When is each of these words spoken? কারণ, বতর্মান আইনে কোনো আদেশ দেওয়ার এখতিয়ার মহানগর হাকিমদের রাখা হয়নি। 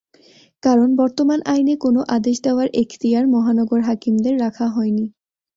কারণ, 0.63 0.89
বতর্মান 0.95 1.39
আইনে 1.45 1.75
কোনো 1.77 1.99
আদেশ 2.15 2.37
দেওয়ার 2.41 2.67
এখতিয়ার 2.81 3.25
মহানগর 3.27 3.79
হাকিমদের 3.81 4.35
রাখা 4.39 4.65
হয়নি। 4.67 5.05